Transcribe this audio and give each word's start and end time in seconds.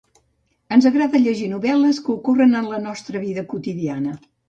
Ens 0.77 0.87
agrada 0.91 1.21
llegir 1.27 1.51
novel·les 1.53 2.01
que 2.09 2.13
ocorren 2.17 2.61
en 2.63 2.73
la 2.75 2.83
nostra 2.89 3.27
vida 3.31 3.49
quotidiana. 3.57 4.21